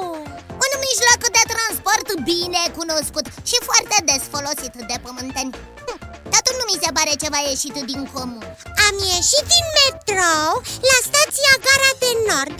[0.65, 5.53] Un mijloc de transport bine cunoscut și foarte des folosit de pământeni.
[5.85, 5.97] Hm,
[6.33, 8.45] Totul nu mi se pare ceva ieșit din comun.
[8.87, 10.51] Am ieșit din metrou
[10.89, 12.57] la stația Gara de Nord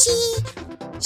[0.00, 0.16] Și...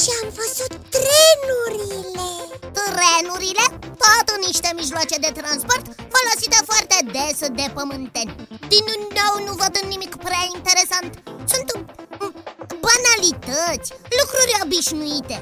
[0.01, 2.31] și am văzut trenurile.
[2.79, 3.67] Trenurile?
[4.03, 5.85] Tot niște mijloace de transport
[6.15, 6.72] folosite foarte
[7.17, 8.35] des de pământeni
[8.73, 8.87] Din
[9.19, 11.11] nou nu văd nimic prea interesant.
[11.53, 11.69] Sunt
[12.21, 12.35] mm,
[12.85, 13.89] banalități,
[14.19, 15.37] lucruri obișnuite.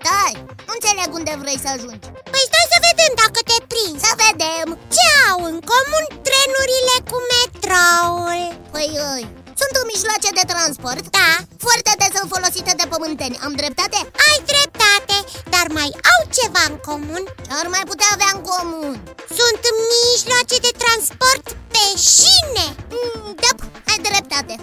[0.00, 0.34] Stai,
[0.66, 2.08] nu înțeleg unde vrei să ajungi.
[2.32, 4.66] Păi stai să vedem dacă te prind Să vedem.
[4.94, 8.40] Ce au în comun trenurile cu metroul?
[8.72, 9.24] Păi, îi,
[9.60, 11.04] sunt mijloace de transport.
[11.18, 11.28] Da
[11.66, 13.98] Foarte des sunt folosite de pământeni, am dreptate?
[14.28, 15.16] Ai dreptate,
[15.54, 17.22] dar mai au ceva în comun.
[17.46, 18.94] Ce ar mai putea avea în comun?
[19.40, 19.62] Sunt
[19.94, 21.84] mijloace de transport pe
[22.14, 22.66] șine.
[22.94, 23.50] Mm, Da,
[23.90, 24.54] ai dreptate.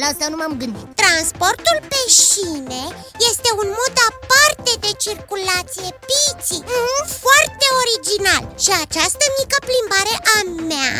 [0.00, 0.86] La asta nu m-am gândit.
[1.02, 2.82] Transportul pe șine
[3.30, 6.62] este un mod aparte de circulație piții.
[6.74, 8.42] Mm, Foarte original.
[8.64, 10.38] Și această mică plimbare a
[10.70, 10.94] mea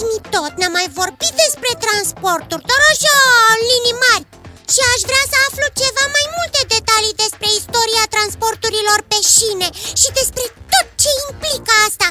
[0.00, 3.16] Știu că zimi tot ne-am mai vorbit despre transporturi Doar așa,
[3.54, 4.24] în linii mari.
[4.72, 9.68] Și aș vrea să aflu ceva mai multe detalii despre istoria transporturilor pe șine
[10.00, 12.08] și despre tot ce implică asta.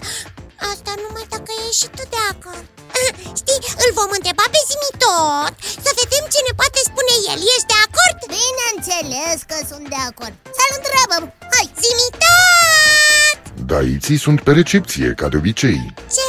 [0.72, 2.66] Asta numai dacă ești și tu de acord.
[3.40, 5.54] Știi, îl vom întreba pe Zimi tot.
[5.86, 7.40] Să vedem ce ne poate spune el.
[7.54, 8.18] Ești de acord?
[8.38, 10.34] Bineînțeles că sunt de acord.
[10.58, 11.24] Să-l întrebăm.
[11.54, 13.38] Hai, Zimi tot!
[13.72, 15.80] Daiții sunt pe recepție, ca de obicei.
[16.16, 16.29] Ce mai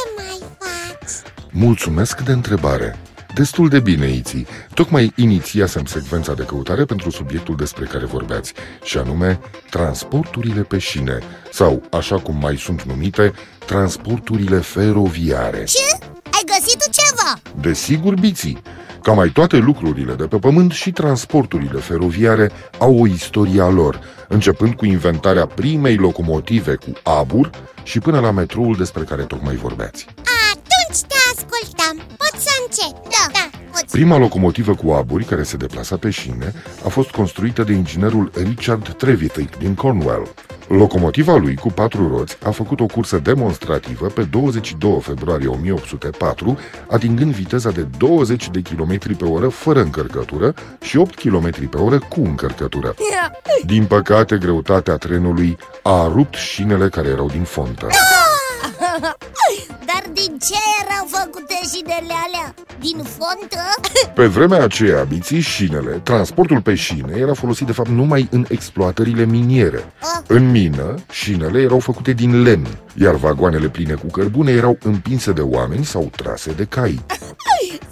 [1.51, 2.99] Mulțumesc de întrebare
[3.33, 4.47] Destul de bine, Iții.
[4.73, 8.53] Tocmai inițiasem secvența de căutare pentru subiectul despre care vorbeați,
[8.83, 9.39] și anume
[9.69, 11.19] transporturile pe șine,
[11.51, 13.33] sau, așa cum mai sunt numite,
[13.65, 15.63] transporturile feroviare.
[15.63, 16.05] Ce?
[16.23, 17.39] Ai găsit ceva?
[17.61, 18.61] Desigur, Biții.
[19.03, 23.99] Ca mai toate lucrurile de pe pământ și transporturile feroviare au o istorie a lor,
[24.27, 27.49] începând cu inventarea primei locomotive cu abur
[27.83, 30.07] și până la metroul despre care tocmai vorbeați.
[30.07, 30.40] Atunci
[34.01, 36.53] Prima locomotivă cu aburi care se deplasa pe șine
[36.85, 40.27] a fost construită de inginerul Richard Trevithick din Cornwall.
[40.67, 46.57] Locomotiva lui cu patru roți a făcut o cursă demonstrativă pe 22 februarie 1804,
[46.89, 51.99] atingând viteza de 20 de km pe oră fără încărcătură și 8 km pe oră
[51.99, 52.95] cu încărcătură.
[53.65, 57.87] Din păcate, greutatea trenului a rupt șinele care erau din fontă.
[59.89, 62.53] Dar din ce erau făcute șinele alea?
[62.79, 63.63] Din fontă?
[64.19, 69.25] Pe vremea aceea, biții șinele, transportul pe șine era folosit de fapt numai în exploatările
[69.25, 69.93] miniere.
[69.99, 70.21] Ah.
[70.27, 75.41] În mină, șinele erau făcute din lemn, iar vagoanele pline cu cărbune erau împinse de
[75.41, 76.99] oameni sau trase de cai.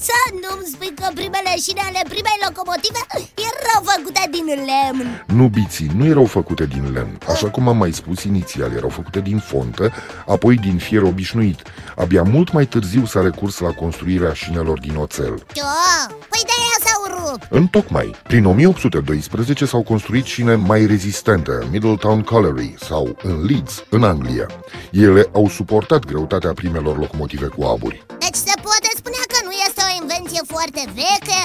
[0.07, 3.01] Să nu-mi spui că primele șine ale primei locomotive
[3.49, 3.78] erau
[4.19, 8.23] făcute din lemn Nu biții, nu erau făcute din lemn, așa cum am mai spus
[8.23, 9.91] inițial, erau făcute din fontă,
[10.27, 11.61] apoi din fier obișnuit.
[11.95, 15.43] Abia mult mai târziu s-a recurs la construirea șinelor din oțel.
[15.53, 21.67] Da, păi de aia s-au rupt Întocmai, prin 1812 s-au construit șine mai rezistente în
[21.71, 24.45] Middletown Colliery sau în Leeds, în Anglia.
[24.91, 28.05] Ele au suportat greutatea primelor locomotive cu aburi.
[28.19, 31.38] Deci se poate spune că nu este o invenție foarte veche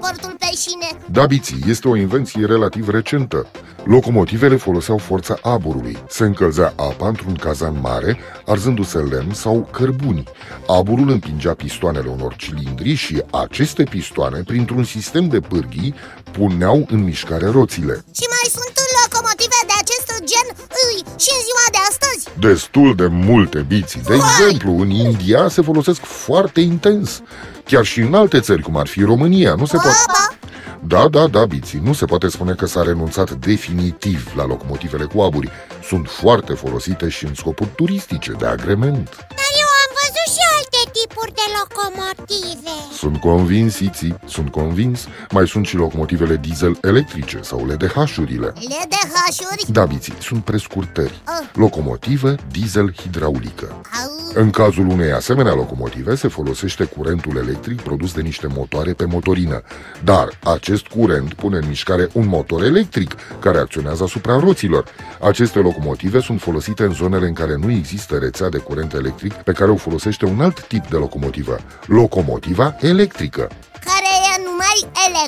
[0.00, 3.46] transportul pe șine Da, biții, este o invenție relativ recentă.
[3.84, 5.98] Locomotivele foloseau forța aburului.
[6.08, 10.24] Se încălzea apa într-un cazan mare, arzându-se lemn sau cărbuni.
[10.66, 15.94] Aburul împingea pistoanele unor cilindri și aceste pistoane, printr-un sistem de pârghii,
[16.32, 17.94] puneau în mișcare roțile.
[18.18, 20.46] Și mai sunt locomotive de acest gen
[20.84, 21.79] îi, și în ziua de astăzi
[22.40, 24.00] Destul de multe biții.
[24.00, 27.22] De exemplu, în India se folosesc foarte intens.
[27.64, 29.96] Chiar și în alte țări, cum ar fi România, nu se poate...
[30.06, 30.36] Baba,
[30.80, 35.20] Da, da, da, biții, nu se poate spune că s-a renunțat definitiv la locomotivele cu
[35.20, 35.50] aburi.
[35.82, 39.26] Sunt foarte folosite și în scopuri turistice, de agrement.
[41.30, 45.06] Tipuri de locomotive Sunt convins, Iții, sunt convins.
[45.30, 48.46] Mai sunt și locomotivele diesel electrice sau LDH-urile.
[48.46, 51.22] LDH-uri Da, biții, sunt prescurtări.
[51.24, 51.48] Ah.
[51.52, 53.80] Locomotivă diesel hidraulică.
[54.04, 59.04] Au, În cazul unei asemenea locomotive se folosește curentul electric produs de niște motoare pe
[59.04, 59.62] motorină,
[60.04, 64.84] dar acest curent pune în mișcare un motor electric care acționează asupra roților.
[65.20, 69.52] Aceste locomotive sunt folosite în zonele în care nu există rețea de curent electric pe
[69.52, 73.50] care o folosește un alt tip de locomotivă, locomotiva electrică.
[73.90, 74.76] care e numai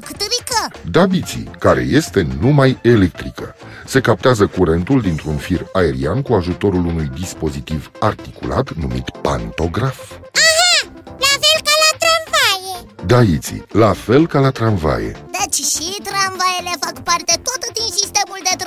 [0.06, 3.54] electrică Da, biții, care este numai electrică.
[3.87, 10.10] se captează curentul dintr-un fir aerian cu ajutorul unui dispozitiv articulat numit pantograf.
[10.10, 12.76] Aha, la fel ca la tramvaie
[13.06, 15.12] Da, Iții, la fel ca la tramvaie.
[15.38, 18.22] Deci și tramvaiele fac parte tot din sistemul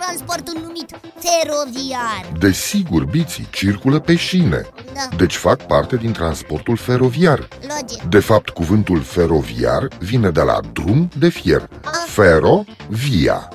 [0.07, 6.77] de transport numit feroviar Desigur, biții circulă pe șine, Da, deci fac parte din transportul
[6.77, 7.47] feroviar.
[7.61, 11.69] logic De fapt, cuvântul feroviar vine de la drum de fier,
[12.07, 13.49] fero, via.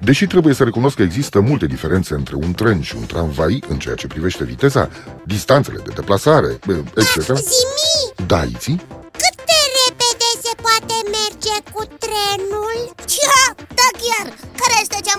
[0.00, 3.78] Deși trebuie să recunosc că există multe diferențe între un tren și un tramvai în
[3.78, 4.88] ceea ce privește viteza,
[5.26, 6.58] distanțele de deplasare,
[6.96, 7.20] etc.
[7.22, 8.76] Zimi, Da, Iții?
[9.12, 12.94] cât de repede se poate merge cu trenul?
[13.04, 14.33] Cia, da chiar Care este cea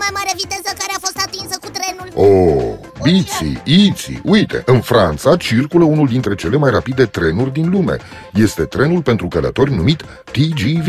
[0.06, 1.15] mai mare viteză care a fost
[3.12, 7.98] biții, iții, uite, în Franța circulă unul dintre cele mai rapide trenuri din lume.
[8.34, 10.88] Este trenul pentru călători numit TGV.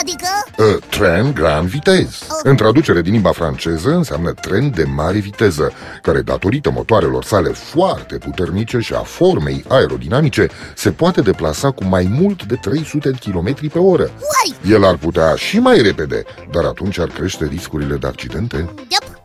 [0.00, 0.28] Adică?
[0.58, 2.26] Uh, tren Grand Vitesse.
[2.42, 5.72] În traducere din limba franceză înseamnă tren de mare viteză,
[6.02, 12.08] care datorită motoarelor sale foarte puternice și a formei aerodinamice se poate deplasa cu mai
[12.10, 14.02] mult de 300 km pe oră.
[14.02, 18.56] Uai, El ar putea și mai repede, dar atunci ar crește riscurile de accidente.
[18.56, 19.17] yep.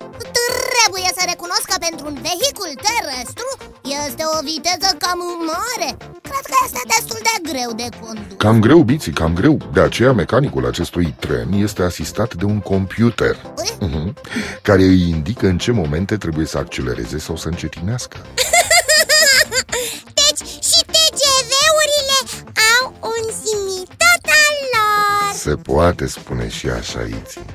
[4.08, 5.20] Este o viteză cam
[5.52, 9.58] mare Cred că este destul de greu de condus Cam greu, biții, cam greu.
[9.74, 14.16] De aceea mecanicul acestui tren este asistat de un computer Ui, mhm,
[14.62, 18.18] care îi indică în ce momente trebuie să accelereze sau să încetinească.
[20.20, 22.20] Deci și TGV-urile
[22.80, 27.46] au un zimitot al lor Se poate spune și așa, Iții.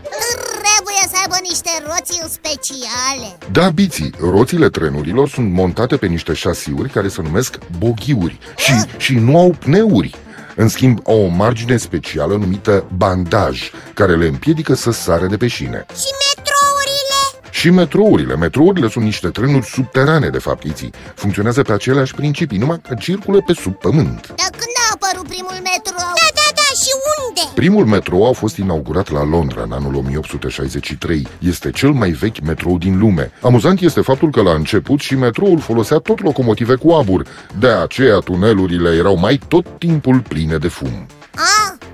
[1.28, 6.90] Trebuie să aibă niște roți speciale Da, biții, roțile trenurilor sunt montate pe niște șasiuri
[6.90, 10.14] care se numesc boghiuri și, și nu au pneuri.
[10.56, 15.46] În schimb, au o margine specială numită bandaj, care le împiedică să sară de pe
[15.46, 15.86] șine.
[15.88, 17.20] Și metrourile?
[17.50, 18.36] Și metrourile.
[18.36, 20.92] Metrourile sunt niște trenuri subterane, de fapt, Iții.
[21.14, 24.26] Funcționează pe aceleași principii, numai că circulă pe sub pământ.
[24.26, 26.10] Dar când a apărut primul metrou?
[26.20, 27.44] Da, da, da, și unde?
[27.58, 31.26] Primul metrou a fost inaugurat la Londra în anul 1863.
[31.38, 33.32] Este cel mai vechi metrou din lume.
[33.42, 37.26] Amuzant este faptul că la început și metroul folosea tot locomotive cu abur.
[37.58, 41.06] De aceea tunelurile erau mai tot timpul pline de fum.
[41.34, 41.86] Ah,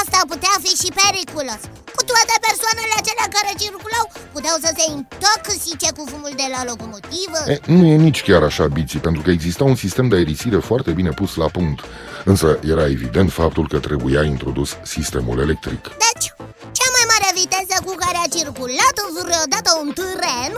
[0.00, 5.88] asta putea fi și periculos Cu toate persoanele acelea care circulau Puteau să se intoxice
[5.96, 9.64] cu fumul de la locomotivă E, nu e nici chiar așa, biții, pentru că exista
[9.72, 11.80] un sistem de aerisire foarte bine pus la punct.
[12.24, 15.82] Însă era evident faptul că trebuia introdus sistemul electric.
[16.06, 16.26] Deci,
[16.76, 20.52] cea mai mare viteză cu care a circulat vreodată un tren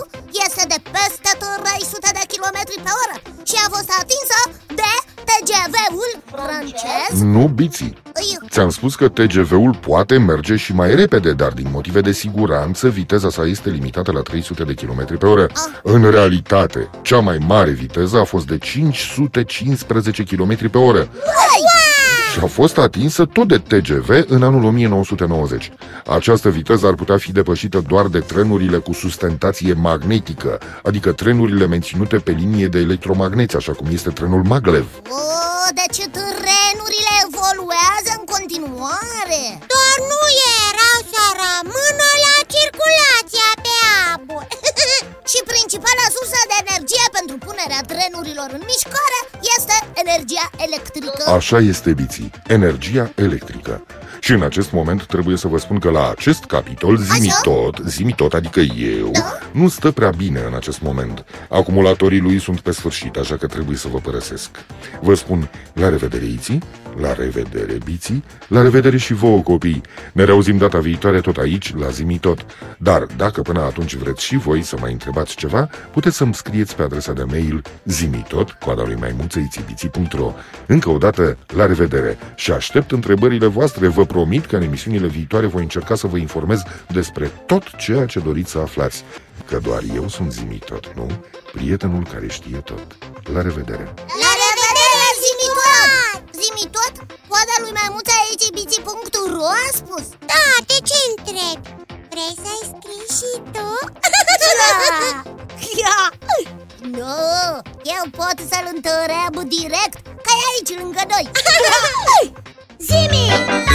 [0.44, 3.16] este de peste 300 de km pe oră
[3.48, 4.38] Și a fost atinsă
[4.80, 4.92] de
[5.28, 8.03] TGV-ul francez Nu, biții.
[8.14, 12.88] Îi, Ți-am spus că TGV-ul poate merge și mai repede, dar din motive de siguranță,
[12.88, 15.46] viteza sa este limitată la 300 de km pe oră.
[15.82, 21.08] În realitate, cea mai mare viteză a fost de 515 km pe oră.
[22.32, 25.72] Și a fost atinsă tot de TGV în anul 1990.
[26.06, 32.16] Această viteză ar putea fi depășită doar de trenurile cu sustentație magnetică, adică trenurile menținute
[32.16, 34.86] pe linie de electromagneți, așa cum este trenul maglev.
[35.08, 36.13] o, deci trenurile evoluează în
[38.84, 40.22] continuare Doar nu
[40.66, 43.76] erau să rămână la circulația pe
[44.12, 44.44] abur
[45.30, 49.20] Și principala sursă de energie pentru punerea trenurilor în mișcare
[49.56, 51.22] este energia electrică.
[51.38, 53.74] Așa este, biții, energia electrică.
[54.24, 57.40] Și în acest moment trebuie să vă spun că la acest capitol, zimi Așa?
[57.42, 59.38] tot, zimi tot, adică eu, Da.
[59.52, 61.24] nu stă prea bine în acest moment.
[61.48, 64.50] Acumulatorii lui sunt pe sfârșit, așa că trebuie să vă părăsesc.
[65.00, 66.62] Vă spun la revedere, Iții,
[67.00, 69.80] la revedere, biții, la revedere și vouă, copii.
[70.12, 72.46] Ne reauzim data viitoare tot aici, la zimi tot.
[72.78, 76.82] Dar, dacă până atunci vreți și voi să mai întrebați ceva, puteți să-mi scrieți pe
[76.82, 80.32] adresa de mail zimitot, coada lui maimuțăițibiții.ro
[80.66, 83.88] Încă o dată, la revedere și aștept întrebările voastre.
[83.88, 86.60] Vă promit că în emisiunile viitoare voi încerca să vă informez
[86.98, 88.98] despre tot ceea ce doriți să aflați.
[89.48, 91.06] Că doar eu sunt zimitot, nu?
[91.52, 92.86] Prietenul care știe tot.
[93.34, 93.84] La revedere!
[94.22, 95.90] La revedere, zimi tot!
[96.40, 96.94] Zimi tot?
[97.28, 101.68] Coada lui maimuța icibiții.ro a spus Da, de ce întrebi?
[102.12, 103.68] Vrei să-i scrii și tu?
[105.82, 106.00] Ia!
[106.98, 107.20] Nu,
[107.96, 111.26] eu pot să-l întreb direct Că e aici lângă noi
[112.86, 113.68] Zimi, tot,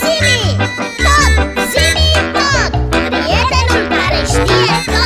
[0.00, 0.56] zimi,
[1.04, 1.34] tot,
[1.72, 2.72] zimi, tot!
[2.90, 4.99] Prietenul care știe tot